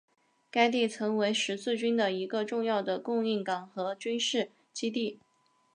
[0.49, 5.19] 该地曾为十字军的一个重要的供应港和军事基地。